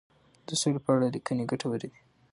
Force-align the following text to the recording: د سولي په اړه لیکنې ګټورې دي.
د 0.47 0.49
سولي 0.61 0.79
په 0.85 0.89
اړه 0.95 1.07
لیکنې 1.15 1.49
ګټورې 1.51 1.77
دي. 1.81 1.91